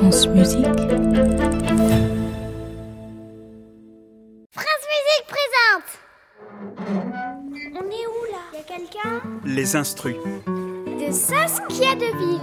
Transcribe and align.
France 0.00 0.28
Musique. 0.28 0.64
France 4.50 4.84
Musique 4.88 5.26
présente 5.28 5.88
On 7.74 7.84
est 7.84 8.06
où 8.06 8.24
là? 8.32 8.44
Y'a 8.54 8.62
quelqu'un? 8.62 9.20
Les 9.44 9.76
instruits. 9.76 10.16
De 10.46 11.12
Saskia 11.12 11.96
Deville. 11.96 12.40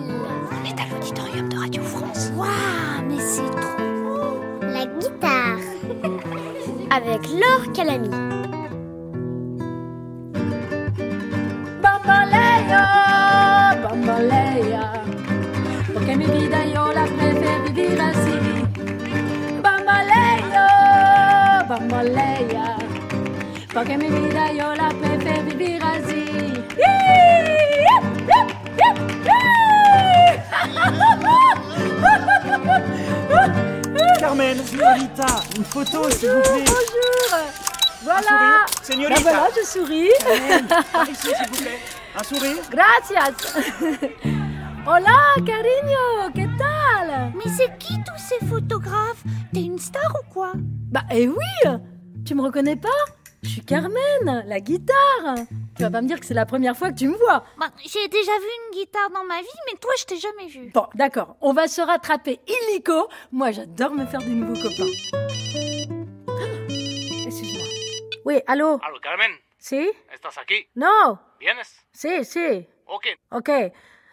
On 0.51 0.65
est 0.65 0.79
à 0.79 0.85
l'auditorium 0.93 1.49
de 1.49 1.57
Radio 1.57 1.81
France. 1.81 2.31
Waouh, 2.35 3.07
mais 3.07 3.19
c'est 3.19 3.49
trop 3.49 4.39
La 4.61 4.85
guitare. 4.85 5.57
Avec 6.91 7.27
Laure 7.31 7.71
Calamy. 7.73 8.26
Bambolea, 21.97 22.77
porque 23.73 23.97
mi 23.97 24.09
vida 24.09 24.51
yo 24.53 24.75
la 24.75 24.89
prefiero 24.89 25.43
vivir 25.43 25.83
así. 25.83 26.25
Carmen, 34.19 34.65
Señorita, 34.65 35.25
une 35.57 35.65
photo 35.65 36.09
s'il 36.11 36.29
vous 36.29 36.41
plaît. 36.41 36.63
Bonjour. 36.65 37.39
Voilà. 38.03 38.65
sourire. 38.83 39.09
Ben 39.09 39.17
Señorita. 39.17 39.21
voilà, 39.21 39.49
je 39.55 39.65
souris. 39.65 40.09
Carmen, 40.19 40.67
par 40.67 41.09
ici 41.09 41.27
s'il 41.27 41.47
vous 41.49 41.63
plaît. 41.63 41.79
Un 42.19 42.23
sourire 42.23 42.57
Gracias. 42.71 43.33
Hola, 44.85 45.19
cariño, 45.45 46.31
¿qué 46.33 46.47
tal? 46.57 46.66
Mais 47.35 47.49
c'est 47.55 47.77
qui 47.77 47.93
tous 48.03 48.17
ces 48.17 48.45
photographes? 48.45 49.23
T'es 49.53 49.61
une 49.61 49.79
star 49.79 50.11
ou 50.21 50.33
quoi? 50.33 50.51
Bah, 50.55 51.03
eh 51.11 51.27
oui 51.27 51.71
Tu 52.25 52.33
me 52.35 52.41
reconnais 52.41 52.75
pas? 52.75 52.89
Je 53.43 53.49
suis 53.49 53.61
Carmen, 53.61 54.43
la 54.45 54.59
guitare 54.59 55.35
Tu 55.75 55.83
vas 55.83 55.91
pas 55.91 56.01
me 56.01 56.07
dire 56.07 56.19
que 56.19 56.25
c'est 56.25 56.33
la 56.33 56.45
première 56.45 56.75
fois 56.75 56.91
que 56.91 56.97
tu 56.97 57.07
me 57.07 57.15
vois 57.15 57.43
Bah, 57.59 57.67
j'ai 57.85 58.07
déjà 58.07 58.31
vu 58.31 58.45
une 58.71 58.79
guitare 58.79 59.09
dans 59.11 59.23
ma 59.25 59.39
vie, 59.41 59.59
mais 59.71 59.77
toi, 59.79 59.91
je 59.99 60.05
t'ai 60.05 60.17
jamais 60.17 60.47
vu. 60.47 60.71
Bon, 60.73 60.87
d'accord, 60.95 61.35
on 61.41 61.53
va 61.53 61.67
se 61.67 61.81
rattraper 61.81 62.39
illico. 62.47 63.07
Moi, 63.31 63.51
j'adore 63.51 63.91
me 63.91 64.05
faire 64.05 64.21
des 64.21 64.29
nouveaux 64.29 64.61
copains. 64.61 64.91
Ah, 66.29 66.71
Excuse-moi. 67.25 67.67
Oui, 68.25 68.41
allô? 68.47 68.79
Aló, 68.83 68.99
Carmen, 69.01 69.31
Si? 69.59 69.89
¿estás 70.13 70.37
aquí? 70.37 70.67
Non 70.75 71.17
¿Vienes? 71.39 71.67
Si, 71.93 72.23
si. 72.25 72.65
Ok. 72.87 73.07
Ok. 73.31 73.49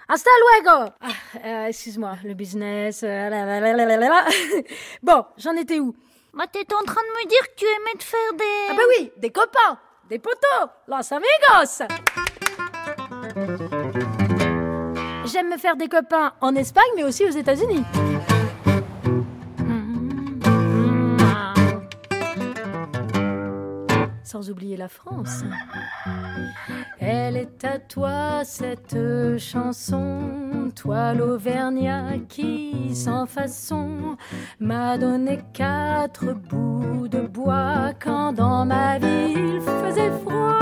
Hasta 0.07 0.31
luego 0.41 0.93
ah, 1.01 1.09
euh, 1.45 1.67
Excuse-moi, 1.69 2.19
le 2.25 2.35
business... 2.35 3.03
euh, 3.03 3.31
bon, 5.03 5.25
j'en 5.39 5.57
étais 5.57 5.81
où? 5.81 5.95
Bah, 6.35 6.45
t'étais 6.51 6.75
en 6.75 6.85
train 6.85 7.01
de 7.01 7.25
me 7.25 7.29
dire 7.29 7.41
que 7.49 7.55
tu 7.57 7.65
aimais 7.65 7.99
te 7.99 8.05
faire 8.05 8.33
des... 8.37 8.69
Ah 8.71 8.75
bah 8.75 8.83
oui, 8.99 9.13
des 9.17 9.31
copains, 9.31 9.79
des 10.11 10.19
potos, 10.19 10.69
los 10.89 11.15
amigos. 11.15 11.83
J'aime 15.25 15.49
me 15.49 15.57
faire 15.57 15.77
des 15.77 15.89
copains 15.89 16.35
en 16.41 16.55
Espagne, 16.55 16.91
mais 16.97 17.05
aussi 17.05 17.25
aux 17.25 17.31
États-Unis. 17.31 17.83
Sans 24.35 24.51
oublier 24.51 24.77
la 24.77 24.89
France. 24.89 25.45
Elle 26.99 27.37
est 27.37 27.65
à 27.65 27.79
toi 27.79 28.43
cette 28.43 28.99
chanson, 29.39 30.73
toi 30.75 31.15
l'Auvergnat 31.15 32.19
qui 32.29 32.97
sans 32.97 33.27
façon 33.27 34.17
m'a 34.59 34.99
donné 34.99 35.39
quatre 35.53 36.33
bouts 36.33 37.07
de 37.07 37.21
bois 37.21 37.93
quand 38.03 38.33
dans 38.33 38.65
ma 38.65 38.99
vie 38.99 39.35
il 39.37 39.61
faisait 39.61 40.11
froid. 40.25 40.59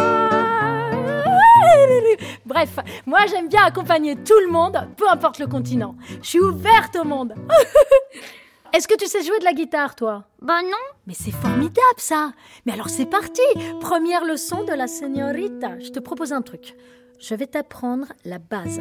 Bref, 2.45 2.79
moi 3.07 3.21
j'aime 3.27 3.49
bien 3.49 3.65
accompagner 3.65 4.17
tout 4.17 4.39
le 4.45 4.53
monde, 4.53 4.87
peu 4.99 5.09
importe 5.09 5.39
le 5.39 5.47
continent. 5.47 5.97
Je 6.21 6.29
suis 6.29 6.41
ouverte 6.41 6.95
au 6.97 7.05
monde. 7.05 7.35
Est-ce 8.73 8.89
que 8.89 8.97
tu 8.97 9.07
sais 9.07 9.23
jouer 9.23 9.39
de 9.39 9.45
la 9.45 9.53
guitare, 9.53 9.95
toi? 9.95 10.25
Bah 10.41 10.63
non. 10.63 10.71
mais 11.07 11.13
c'est 11.13 11.31
formidable 11.31 11.99
ça 11.99 12.33
Mais 12.65 12.73
alors 12.73 12.89
c'est 12.89 13.05
parti 13.05 13.43
Première 13.81 14.25
leçon 14.25 14.65
de 14.65 14.73
la 14.73 14.87
señorita. 14.87 15.79
Je 15.79 15.91
te 15.91 16.01
propose 16.01 16.33
un 16.33 16.41
truc. 16.41 16.75
Je 17.21 17.35
vais 17.35 17.47
t'apprendre 17.47 18.07
la 18.25 18.39
base, 18.39 18.81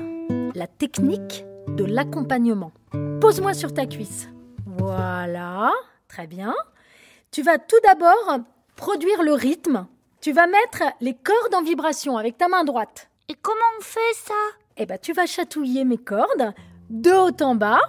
la 0.56 0.68
technique 0.68 1.44
de 1.68 1.84
l'accompagnement. 1.84 2.72
Pose-moi 3.19 3.53
sur 3.53 3.74
ta 3.74 3.85
cuisse. 3.85 4.29
Voilà, 4.66 5.72
très 6.08 6.25
bien. 6.25 6.56
Tu 7.31 7.44
vas 7.44 7.58
tout 7.59 7.79
d'abord 7.84 8.40
produire 8.78 9.23
le 9.23 9.34
rythme. 9.34 9.88
Tu 10.22 10.31
vas 10.31 10.47
mettre 10.47 10.84
les 11.02 11.16
cordes 11.16 11.53
en 11.53 11.63
vibration 11.63 12.18
avec 12.18 12.38
ta 12.38 12.47
main 12.47 12.63
droite. 12.63 13.09
Et 13.28 13.35
comment 13.41 13.59
on 13.78 13.81
fait 13.81 14.00
ça? 14.16 14.34
Eh 14.78 14.85
ben, 14.85 14.97
tu 15.02 15.12
vas 15.12 15.25
chatouiller 15.25 15.84
mes 15.84 15.97
cordes 15.97 16.53
de 16.90 17.12
haut 17.12 17.44
en 17.44 17.56
bas, 17.56 17.81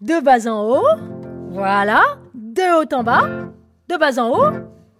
de 0.00 0.20
bas 0.20 0.46
en 0.46 0.66
haut, 0.66 0.98
voilà, 1.50 2.02
de 2.34 2.80
haut 2.80 2.94
en 2.94 3.02
bas, 3.02 3.22
de 3.88 3.96
bas 3.96 4.18
en 4.18 4.28
haut, 4.30 4.50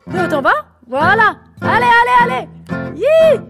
de 0.06 0.18
haut 0.18 0.34
en 0.34 0.42
bas, 0.42 0.66
voilà. 0.86 1.36
Allez, 1.62 1.86
allez, 2.00 2.34
allez. 2.34 2.48
Yi 2.96 3.40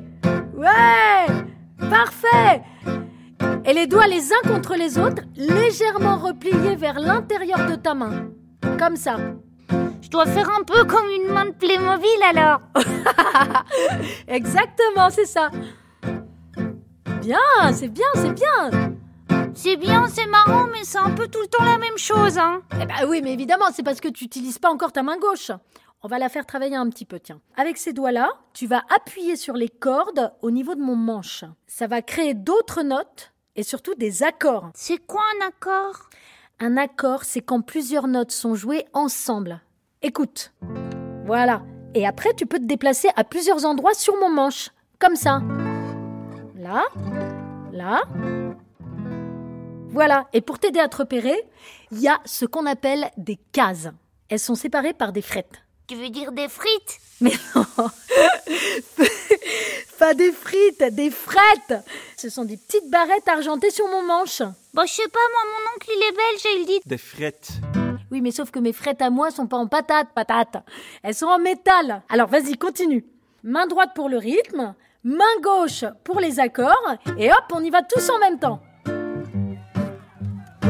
Ouais 0.56 1.44
Parfait 1.88 2.62
Et 3.64 3.72
les 3.72 3.86
doigts 3.86 4.06
les 4.06 4.32
uns 4.32 4.48
contre 4.48 4.74
les 4.74 4.98
autres, 4.98 5.22
légèrement 5.36 6.18
repliés 6.18 6.76
vers 6.76 6.98
l'intérieur 6.98 7.66
de 7.66 7.76
ta 7.76 7.94
main. 7.94 8.28
Comme 8.78 8.96
ça. 8.96 9.16
Je 10.02 10.08
dois 10.10 10.26
faire 10.26 10.50
un 10.50 10.64
peu 10.64 10.84
comme 10.84 11.08
une 11.08 11.32
main 11.32 11.46
de 11.46 11.52
Playmobil 11.52 12.22
alors. 12.28 12.60
Exactement, 14.28 15.08
c'est 15.10 15.26
ça. 15.26 15.50
Bien, 17.20 17.38
c'est 17.72 17.88
bien, 17.88 18.06
c'est 18.14 18.32
bien. 18.34 18.92
C'est 19.54 19.76
bien, 19.76 20.06
c'est 20.08 20.26
marrant, 20.26 20.66
mais 20.72 20.84
c'est 20.84 20.98
un 20.98 21.10
peu 21.10 21.28
tout 21.28 21.40
le 21.40 21.46
temps 21.46 21.64
la 21.64 21.78
même 21.78 21.98
chose, 21.98 22.38
hein. 22.38 22.62
Eh 22.80 22.86
ben 22.86 23.08
oui, 23.08 23.20
mais 23.22 23.32
évidemment, 23.32 23.66
c'est 23.72 23.82
parce 23.82 24.00
que 24.00 24.08
tu 24.08 24.24
n'utilises 24.24 24.58
pas 24.58 24.70
encore 24.70 24.92
ta 24.92 25.02
main 25.02 25.18
gauche. 25.18 25.50
On 26.02 26.08
va 26.08 26.18
la 26.18 26.28
faire 26.28 26.46
travailler 26.46 26.76
un 26.76 26.88
petit 26.88 27.04
peu, 27.04 27.20
tiens. 27.20 27.40
Avec 27.56 27.76
ces 27.76 27.92
doigts-là, 27.92 28.30
tu 28.54 28.66
vas 28.66 28.82
appuyer 28.94 29.36
sur 29.36 29.54
les 29.54 29.68
cordes 29.68 30.32
au 30.40 30.50
niveau 30.50 30.74
de 30.74 30.80
mon 30.80 30.96
manche. 30.96 31.44
Ça 31.66 31.86
va 31.86 32.00
créer 32.00 32.32
d'autres 32.32 32.82
notes 32.82 33.32
et 33.54 33.62
surtout 33.62 33.94
des 33.94 34.22
accords. 34.22 34.70
C'est 34.74 34.98
quoi 34.98 35.22
un 35.36 35.46
accord? 35.46 36.08
Un 36.58 36.76
accord, 36.76 37.24
c'est 37.24 37.42
quand 37.42 37.60
plusieurs 37.60 38.06
notes 38.06 38.32
sont 38.32 38.54
jouées 38.54 38.86
ensemble. 38.94 39.60
Écoute. 40.00 40.52
Voilà. 41.26 41.62
Et 41.94 42.06
après, 42.06 42.32
tu 42.34 42.46
peux 42.46 42.58
te 42.58 42.64
déplacer 42.64 43.08
à 43.16 43.24
plusieurs 43.24 43.66
endroits 43.66 43.94
sur 43.94 44.16
mon 44.16 44.30
manche. 44.30 44.70
Comme 44.98 45.16
ça. 45.16 45.42
Là. 46.56 46.84
Là. 47.72 48.02
Voilà. 49.92 50.28
Et 50.32 50.40
pour 50.40 50.58
t'aider 50.58 50.80
à 50.80 50.88
te 50.88 50.96
repérer, 50.96 51.36
il 51.90 52.00
y 52.00 52.08
a 52.08 52.20
ce 52.24 52.44
qu'on 52.44 52.66
appelle 52.66 53.10
des 53.16 53.38
cases. 53.52 53.88
Elles 54.28 54.38
sont 54.38 54.54
séparées 54.54 54.94
par 54.94 55.12
des 55.12 55.22
frettes. 55.22 55.62
Tu 55.88 55.96
veux 55.96 56.10
dire 56.10 56.30
des 56.30 56.48
frites? 56.48 57.00
Mais 57.20 57.32
non 57.54 57.66
Pas 59.98 60.14
des 60.14 60.30
frites, 60.32 60.84
des 60.94 61.10
frettes 61.10 61.74
Ce 62.16 62.30
sont 62.30 62.44
des 62.44 62.56
petites 62.56 62.88
barrettes 62.88 63.28
argentées 63.28 63.70
sur 63.70 63.88
mon 63.88 64.02
manche. 64.02 64.40
Bah, 64.72 64.84
je 64.86 64.92
sais 64.92 65.08
pas, 65.08 65.18
moi, 65.32 65.42
mon 65.44 65.74
oncle, 65.74 65.88
il 65.94 66.02
est 66.02 66.16
belge 66.16 66.46
et 66.46 66.60
il 66.60 66.66
dit... 66.66 66.80
Des 66.86 66.96
frettes. 66.96 67.50
Oui, 68.12 68.20
mais 68.20 68.30
sauf 68.30 68.50
que 68.50 68.60
mes 68.60 68.72
frettes 68.72 69.02
à 69.02 69.10
moi 69.10 69.30
sont 69.30 69.46
pas 69.46 69.56
en 69.56 69.66
patate, 69.66 70.08
patate. 70.14 70.58
Elles 71.02 71.14
sont 71.14 71.26
en 71.26 71.38
métal. 71.38 72.02
Alors 72.08 72.28
vas-y, 72.28 72.56
continue. 72.56 73.04
Main 73.42 73.66
droite 73.66 73.90
pour 73.94 74.08
le 74.08 74.18
rythme, 74.18 74.74
main 75.04 75.24
gauche 75.42 75.84
pour 76.04 76.20
les 76.20 76.40
accords, 76.40 76.94
et 77.18 77.30
hop, 77.32 77.44
on 77.52 77.64
y 77.64 77.70
va 77.70 77.82
tous 77.82 78.10
en 78.10 78.18
même 78.18 78.38
temps. 78.38 78.60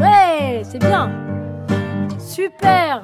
Ouais, 0.00 0.62
c'est 0.64 0.78
bien. 0.78 1.10
Super. 2.18 3.02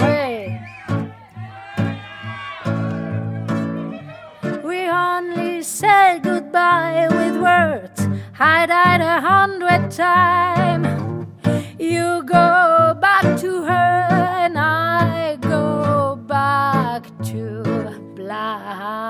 Ouais. 0.00 0.60
We 4.64 4.88
only 4.90 5.62
say 5.62 6.18
goodbye 6.22 7.06
with 7.10 7.36
words. 7.40 8.08
I 8.38 8.66
died 8.66 9.00
a 9.00 9.20
hundred 9.20 9.90
times. 9.92 11.28
You 11.78 12.24
go 12.24 12.94
back 13.00 13.38
to 13.42 13.62
her 13.62 14.06
and 14.44 14.58
I 14.58 15.36
go 15.40 16.16
back 16.26 17.04
to 17.30 17.62
black. 18.16 19.04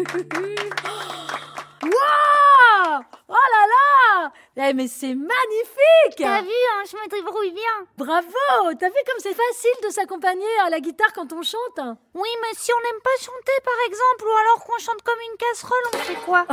wow 1.82 2.50
là 2.90 3.02
Oh 3.28 3.46
là 3.52 3.66
là 3.66 4.30
Eh, 4.62 4.74
Mais 4.74 4.88
c'est 4.88 5.14
magnifique 5.14 6.18
T'as 6.18 6.42
vu, 6.42 6.48
hein, 6.48 6.82
je 6.90 6.96
me 6.96 7.08
débrouille 7.08 7.52
bien. 7.52 7.86
Bravo 7.96 8.28
T'as 8.78 8.88
vu 8.88 8.96
comme 9.06 9.18
c'est 9.18 9.34
facile 9.34 9.88
de 9.88 9.90
s'accompagner 9.90 10.44
à 10.66 10.70
la 10.70 10.80
guitare 10.80 11.12
quand 11.14 11.32
on 11.32 11.40
chante? 11.42 11.80
Oui, 12.14 12.28
mais 12.42 12.54
si 12.54 12.70
on 12.72 12.76
n'aime 12.76 13.00
pas 13.02 13.24
chanter, 13.24 13.52
par 13.64 13.74
exemple, 13.86 14.24
ou 14.24 14.36
alors 14.38 14.64
qu'on 14.64 14.78
chante 14.78 15.02
comme 15.02 15.18
une 15.30 15.38
casserole, 15.38 15.78
on 15.94 15.98
fait 15.98 16.24
quoi? 16.26 16.46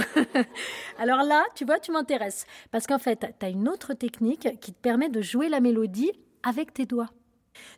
Alors 1.00 1.24
là, 1.24 1.46
tu 1.54 1.66
vois, 1.66 1.80
tu 1.80 1.92
m'intéresses. 1.92 2.46
Parce 2.72 2.88
qu'en 2.88 3.00
fait, 3.00 3.26
t'as 3.40 3.50
une 3.50 3.68
autre 3.68 3.94
technique 3.94 4.58
qui 4.62 4.74
te 4.74 4.82
permet 4.82 5.10
de 5.10 5.22
jouer 5.22 5.50
la 5.50 5.60
mélodie 5.60 6.14
avec 6.44 6.74
tes 6.74 6.86
doigts. 6.86 7.10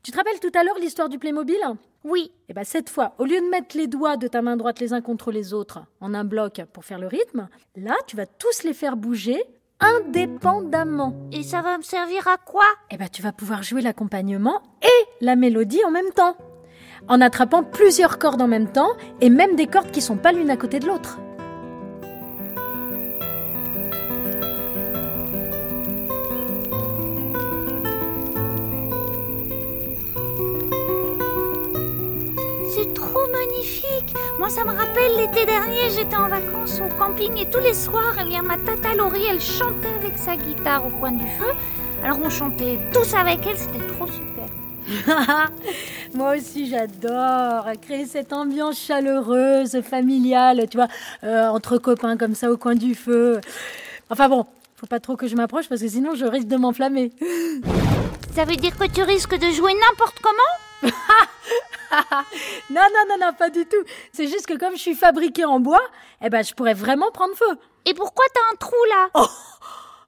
Tu 0.04 0.12
te 0.12 0.18
rappelles 0.18 0.40
tout 0.40 0.52
à 0.54 0.64
l'heure 0.64 0.78
l'histoire 0.78 1.10
du 1.10 1.18
Playmobil? 1.18 1.60
Oui. 2.04 2.32
Et 2.50 2.54
bien 2.54 2.64
cette 2.64 2.90
fois, 2.90 3.14
au 3.18 3.25
lieu 3.25 3.42
de 3.42 3.50
mettre 3.50 3.75
les 3.75 3.88
doigts 3.88 4.18
de 4.18 4.28
ta 4.28 4.42
main 4.42 4.58
droite 4.58 4.80
les 4.80 4.94
uns 4.94 5.02
contre 5.02 5.32
les 5.32 5.54
autres 5.54 5.80
en 6.02 6.14
un 6.14 6.24
bloc 6.24 6.62
pour 6.72 6.86
faire 6.86 7.00
le 7.00 7.08
rythme, 7.08 7.50
là, 7.75 7.96
tu 8.06 8.16
vas 8.16 8.25
tous 8.28 8.64
les 8.64 8.74
faire 8.74 8.96
bouger 8.96 9.44
indépendamment. 9.80 11.14
Et 11.31 11.44
ça 11.44 11.62
va 11.62 11.78
me 11.78 11.84
servir 11.84 12.28
à 12.28 12.38
quoi? 12.38 12.66
Et 12.92 12.98
ben 12.98 13.08
tu 13.10 13.22
vas 13.22 13.31
pouvoir 13.31 13.64
jouer 13.64 13.81
l'accompagnement 13.81 14.62
et 14.81 15.26
la 15.26 15.36
mélodie 15.36 15.84
en 15.86 15.92
même 15.92 16.12
temps. 16.16 16.36
En 17.08 17.22
attrapant 17.22 17.64
plusieurs 17.64 18.20
cordes 18.20 18.42
en 18.42 18.48
même 18.48 18.72
temps 18.72 18.92
et 19.22 19.30
même 19.30 19.56
des 19.56 19.68
cordes 19.68 19.92
qui 19.92 20.02
sont 20.02 20.18
pas 20.18 20.31
l'une 20.31 20.50
à 20.50 20.58
côté 20.58 20.80
de 20.80 20.88
l'autre. 20.88 21.20
C'est 32.72 32.94
trop 32.94 33.28
magnifique 33.32 34.14
Moi, 34.39 34.47
ça 34.47 34.63
me 34.63 34.69
rappelle 34.69 35.18
l'été 35.18 35.45
dernier, 35.45 35.89
j'étais 35.94 36.15
en 36.15 36.30
vacances 36.30 36.80
au 36.80 36.88
camping 36.97 37.38
et 37.38 37.50
tous 37.50 37.59
les 37.59 37.74
soirs, 37.74 38.15
eh 38.21 38.24
bien, 38.24 38.41
ma 38.41 38.56
tata 38.56 38.95
Laurie, 38.95 39.25
elle 39.30 39.41
chantait 39.41 39.94
avec 40.00 40.18
sa 40.18 40.38
guitare 40.38 40.88
au 40.88 40.89
coin 40.91 41.12
du 41.12 41.25
feu. 41.25 41.51
Alors 42.01 42.19
on 42.24 42.30
chantait 42.30 42.80
tous 42.94 43.13
avec 43.15 43.45
elle, 43.45 43.57
c'était 43.57 43.86
trop 43.86 44.07
super. 44.07 44.45
Moi 46.13 46.38
aussi, 46.38 46.69
j'adore 46.69 47.65
créer 47.81 48.06
cette 48.06 48.31
ambiance 48.31 48.80
chaleureuse, 48.80 49.81
familiale, 49.81 50.68
tu 50.71 50.77
vois, 50.77 50.88
euh, 51.25 51.50
entre 51.50 51.77
copains 51.77 52.15
comme 52.15 52.33
ça 52.33 52.50
au 52.50 52.56
coin 52.56 52.75
du 52.75 52.95
feu. 52.95 53.41
Enfin 54.09 54.30
bon, 54.30 54.45
faut 54.77 54.88
pas 54.88 55.01
trop 55.01 55.18
que 55.18 55.27
je 55.27 55.36
m'approche 55.36 55.68
parce 55.68 55.81
que 55.81 55.89
sinon 55.89 56.15
je 56.15 56.24
risque 56.24 56.47
de 56.47 56.56
m'enflammer. 56.56 57.12
Ça 58.33 58.45
veut 58.45 58.56
dire 58.56 58.77
que 58.77 58.88
tu 58.89 59.03
risques 59.03 59.38
de 59.38 59.51
jouer 59.51 59.74
n'importe 59.74 60.18
comment? 60.21 60.69
Non, 62.70 62.81
non, 62.94 63.06
non, 63.10 63.26
non, 63.26 63.34
pas 63.34 63.50
du 63.50 63.66
tout. 63.66 63.84
C'est 64.14 64.28
juste 64.28 64.46
que 64.46 64.58
comme 64.58 64.76
je 64.76 64.81
suis 64.81 64.96
fabriquée 64.96 65.46
en 65.46 65.60
bois, 65.60 65.81
eh 66.22 66.30
ben 66.30 66.44
je 66.44 66.54
pourrais 66.54 66.76
vraiment 66.76 67.10
prendre 67.12 67.36
feu. 67.36 67.58
Et 67.86 67.94
pourquoi 67.96 68.26
t'as 68.34 68.54
un 68.54 68.56
trou 68.58 68.76
là? 68.90 69.10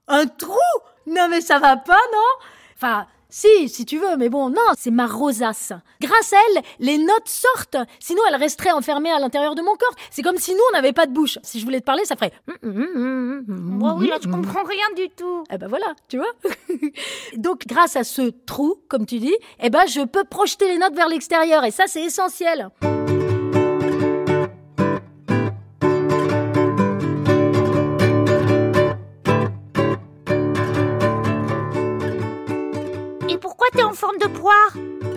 Un 0.08 0.26
trou? 0.26 0.58
Non 1.06 1.28
mais 1.28 1.40
ça 1.40 1.58
va 1.58 1.76
pas, 1.76 2.00
non? 2.12 2.46
Enfin, 2.76 3.06
si, 3.32 3.70
si 3.70 3.86
tu 3.86 3.98
veux, 3.98 4.16
mais 4.18 4.28
bon, 4.28 4.50
non, 4.50 4.60
c'est 4.78 4.90
ma 4.90 5.06
rosace. 5.06 5.72
Grâce 6.02 6.34
à 6.34 6.36
elle, 6.36 6.62
les 6.80 6.98
notes 6.98 7.26
sortent. 7.26 7.78
Sinon, 7.98 8.20
elles 8.28 8.36
resteraient 8.36 8.72
enfermées 8.72 9.10
à 9.10 9.18
l'intérieur 9.18 9.54
de 9.54 9.62
mon 9.62 9.74
corps. 9.74 9.94
C'est 10.10 10.22
comme 10.22 10.36
si 10.36 10.52
nous, 10.52 10.60
on 10.70 10.76
n'avait 10.76 10.92
pas 10.92 11.06
de 11.06 11.12
bouche. 11.12 11.38
Si 11.42 11.58
je 11.58 11.64
voulais 11.64 11.80
te 11.80 11.86
parler, 11.86 12.04
ça 12.04 12.14
ferait... 12.14 12.32
Moi, 12.62 13.94
oui, 13.98 14.08
là, 14.08 14.18
je 14.22 14.28
comprends 14.28 14.64
rien 14.64 14.86
du 14.96 15.08
tout. 15.08 15.44
Eh 15.50 15.56
ben 15.56 15.66
voilà, 15.66 15.94
tu 16.08 16.18
vois. 16.18 16.32
Donc, 17.38 17.66
grâce 17.66 17.96
à 17.96 18.04
ce 18.04 18.30
trou, 18.44 18.76
comme 18.88 19.06
tu 19.06 19.18
dis, 19.18 19.34
eh 19.62 19.70
ben 19.70 19.86
je 19.86 20.02
peux 20.02 20.24
projeter 20.24 20.68
les 20.68 20.76
notes 20.76 20.94
vers 20.94 21.08
l'extérieur. 21.08 21.64
Et 21.64 21.70
ça, 21.70 21.84
c'est 21.86 22.02
essentiel. 22.02 22.68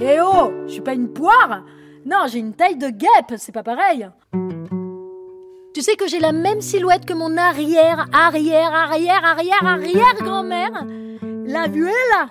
Eh 0.02 0.20
oh, 0.22 0.52
je 0.68 0.72
suis 0.74 0.82
pas 0.82 0.94
une 0.94 1.12
poire. 1.12 1.64
Non, 2.06 2.26
j'ai 2.28 2.40
une 2.40 2.54
taille 2.54 2.78
de 2.78 2.90
guêpe, 2.90 3.38
c'est 3.38 3.52
pas 3.52 3.64
pareil. 3.64 4.08
Tu 5.74 5.82
sais 5.82 5.96
que 5.96 6.08
j'ai 6.08 6.20
la 6.20 6.32
même 6.32 6.62
silhouette 6.62 7.06
que 7.06 7.14
mon 7.14 7.36
arrière, 7.36 8.06
arrière, 8.14 8.74
arrière, 8.74 9.26
arrière, 9.26 9.66
arrière 9.66 10.16
grand-mère. 10.22 10.86
La 11.46 11.68
Vuela 11.68 12.30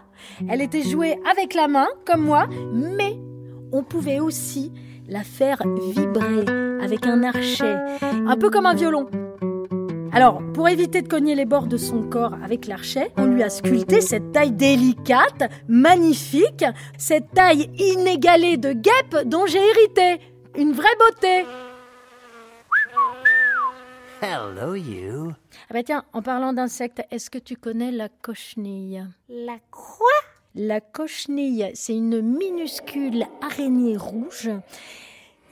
Elle 0.48 0.62
était 0.62 0.82
jouée 0.82 1.18
avec 1.30 1.54
la 1.54 1.68
main, 1.68 1.88
comme 2.06 2.22
moi, 2.22 2.46
mais 2.72 3.18
on 3.72 3.82
pouvait 3.82 4.20
aussi 4.20 4.72
la 5.08 5.22
faire 5.22 5.62
vibrer 5.94 6.46
avec 6.82 7.06
un 7.06 7.22
archet, 7.22 7.76
un 8.26 8.36
peu 8.36 8.50
comme 8.50 8.66
un 8.66 8.74
violon. 8.74 9.08
Alors, 10.14 10.40
pour 10.52 10.68
éviter 10.68 11.02
de 11.02 11.08
cogner 11.08 11.34
les 11.34 11.44
bords 11.44 11.66
de 11.66 11.76
son 11.76 12.04
corps 12.04 12.34
avec 12.34 12.68
l'archet, 12.68 13.10
on 13.16 13.24
lui 13.24 13.42
a 13.42 13.50
sculpté 13.50 14.00
cette 14.00 14.30
taille 14.30 14.52
délicate, 14.52 15.50
magnifique, 15.66 16.64
cette 16.96 17.32
taille 17.32 17.68
inégalée 17.76 18.56
de 18.56 18.74
guêpe 18.74 19.26
dont 19.26 19.44
j'ai 19.46 19.58
hérité. 19.58 20.20
Une 20.56 20.70
vraie 20.70 20.94
beauté. 21.00 21.44
Hello, 24.22 24.76
you. 24.76 25.32
Ah 25.68 25.74
bah 25.74 25.82
tiens, 25.82 26.04
en 26.12 26.22
parlant 26.22 26.52
d'insectes, 26.52 27.02
est-ce 27.10 27.28
que 27.28 27.38
tu 27.38 27.56
connais 27.56 27.90
la 27.90 28.08
cochenille? 28.08 29.04
La 29.28 29.56
quoi? 29.72 30.06
La 30.54 30.80
cochenille, 30.80 31.72
c'est 31.74 31.96
une 31.96 32.22
minuscule 32.22 33.26
araignée 33.42 33.96
rouge 33.96 34.48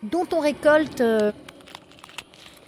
dont 0.05 0.29
on 0.33 0.39
récolte 0.39 1.01
euh, 1.01 1.33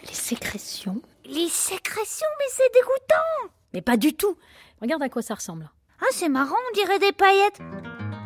les 0.09 0.15
sécrétions. 0.15 1.01
Les 1.27 1.49
sécrétions, 1.49 2.27
mais 2.39 2.45
c'est 2.51 2.73
dégoûtant 2.75 3.55
Mais 3.73 3.81
pas 3.81 3.97
du 3.97 4.15
tout. 4.15 4.37
Regarde 4.81 5.03
à 5.03 5.09
quoi 5.09 5.23
ça 5.23 5.35
ressemble. 5.35 5.71
Ah, 6.01 6.07
c'est 6.11 6.29
marrant, 6.29 6.57
on 6.71 6.75
dirait 6.75 6.99
des 6.99 7.13
paillettes. 7.13 7.61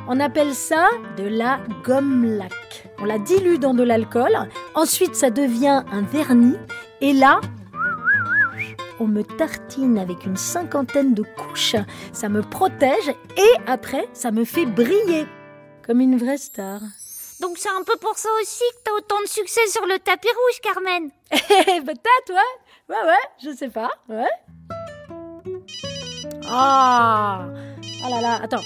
On 0.08 0.18
appelle 0.20 0.54
ça 0.54 0.88
de 1.16 1.24
la 1.24 1.60
gomme 1.84 2.24
lac. 2.24 2.88
On 2.98 3.04
la 3.04 3.18
dilue 3.18 3.58
dans 3.58 3.74
de 3.74 3.82
l'alcool, 3.84 4.36
ensuite 4.74 5.14
ça 5.14 5.30
devient 5.30 5.84
un 5.92 6.02
vernis, 6.02 6.56
et 7.00 7.12
là, 7.12 7.40
on 8.98 9.06
me 9.06 9.22
tartine 9.22 9.98
avec 9.98 10.24
une 10.24 10.36
cinquantaine 10.36 11.14
de 11.14 11.22
couches, 11.22 11.76
ça 12.12 12.28
me 12.28 12.42
protège, 12.42 13.10
et 13.36 13.52
après, 13.68 14.08
ça 14.14 14.32
me 14.32 14.44
fait 14.44 14.66
briller, 14.66 15.26
comme 15.86 16.00
une 16.00 16.16
vraie 16.16 16.38
star. 16.38 16.80
Donc 17.40 17.58
c'est 17.58 17.68
un 17.68 17.84
peu 17.84 17.96
pour 18.00 18.18
ça 18.18 18.30
aussi 18.40 18.64
que 18.72 18.82
t'as 18.84 18.92
autant 18.92 19.20
de 19.20 19.28
succès 19.28 19.64
sur 19.68 19.86
le 19.86 19.98
tapis 20.00 20.26
rouge, 20.28 20.60
Carmen. 20.62 21.10
Eh, 21.30 21.80
Peut-être, 21.82 22.30
ouais. 22.30 22.67
Ouais, 22.88 22.96
ouais, 23.04 23.24
je 23.42 23.50
sais 23.54 23.68
pas, 23.68 23.90
ouais. 24.08 24.24
Ah 26.50 27.46
Oh 28.04 28.08
là 28.10 28.20
là, 28.22 28.38
attends, 28.42 28.62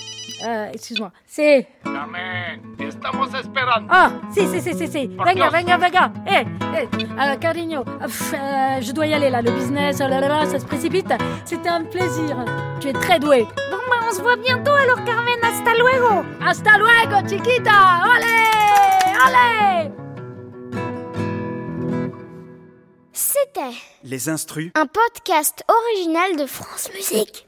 euh, 0.46 0.70
excuse-moi. 0.72 1.10
C'est... 1.26 1.66
Carmen, 1.84 2.60
te 2.78 2.84
estamos 2.84 3.34
esperando. 3.34 3.86
Ah, 3.90 4.10
si, 4.32 4.46
si, 4.46 4.60
si, 4.60 4.74
si, 4.74 4.86
si. 4.86 5.06
Venga, 5.08 5.48
venga, 5.50 5.76
venga. 5.76 6.12
Eh, 6.26 6.44
eh, 6.76 6.88
euh, 7.20 7.36
cariño, 7.36 7.80
euh, 7.80 7.98
pff, 8.06 8.34
euh, 8.34 8.80
je 8.80 8.92
dois 8.92 9.06
y 9.06 9.14
aller 9.14 9.30
là, 9.30 9.42
le 9.42 9.50
business, 9.50 10.00
oh 10.04 10.08
là 10.08 10.20
là 10.20 10.28
là, 10.28 10.46
ça 10.46 10.60
se 10.60 10.66
précipite. 10.66 11.12
C'était 11.44 11.70
un 11.70 11.82
plaisir. 11.84 12.36
Tu 12.80 12.88
es 12.88 12.92
très 12.92 13.18
doué. 13.18 13.44
Bon, 13.70 13.78
bah, 13.88 14.06
on 14.08 14.14
se 14.14 14.22
voit 14.22 14.36
bientôt 14.36 14.72
alors, 14.72 15.02
Carmen. 15.04 15.38
Hasta 15.42 15.74
luego. 15.76 16.24
Hasta 16.46 16.78
luego, 16.78 17.26
chiquita. 17.28 18.04
Allez, 18.04 19.16
allez. 19.24 20.01
C'était 23.54 23.76
Les 24.04 24.28
instrus 24.28 24.70
un 24.74 24.86
podcast 24.86 25.64
original 25.68 26.36
de 26.36 26.46
France 26.46 26.88
Musique. 26.94 27.46